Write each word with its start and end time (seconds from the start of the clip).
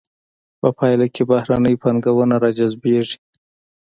په 0.59 0.67
پایله 0.77 1.05
کې 1.13 1.21
بهرنۍ 1.29 1.75
پانګونه 1.81 2.35
را 2.43 2.49
جذبیږي. 2.57 3.15